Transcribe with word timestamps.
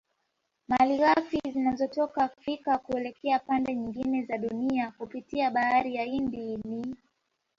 Malighafi 0.67 1.39
zinazotoka 1.53 2.23
Afrika 2.23 2.77
kuelekea 2.77 3.39
pande 3.39 3.75
nyingine 3.75 4.25
za 4.25 4.37
Dunia 4.37 4.91
kupitia 4.91 5.51
bahari 5.51 5.95
ya 5.95 6.03
Hindi 6.03 6.57
ni 6.57 6.95